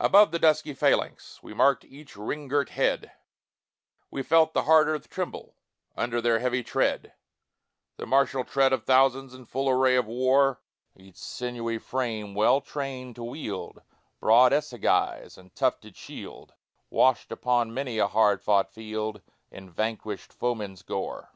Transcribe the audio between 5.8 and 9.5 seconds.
Under their heavy tread, The martial tread of thousands In